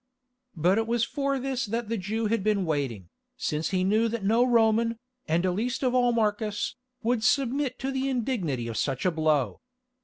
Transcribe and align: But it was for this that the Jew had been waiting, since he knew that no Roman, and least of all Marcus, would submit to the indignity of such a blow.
But 0.55 0.79
it 0.79 0.87
was 0.87 1.03
for 1.03 1.37
this 1.37 1.67
that 1.67 1.87
the 1.87 1.95
Jew 1.95 2.25
had 2.25 2.43
been 2.43 2.65
waiting, 2.65 3.09
since 3.37 3.69
he 3.69 3.83
knew 3.83 4.07
that 4.07 4.23
no 4.23 4.43
Roman, 4.43 4.97
and 5.27 5.45
least 5.45 5.83
of 5.83 5.93
all 5.93 6.11
Marcus, 6.11 6.75
would 7.03 7.23
submit 7.23 7.77
to 7.77 7.91
the 7.91 8.09
indignity 8.09 8.67
of 8.67 8.77
such 8.77 9.05
a 9.05 9.11
blow. 9.11 9.61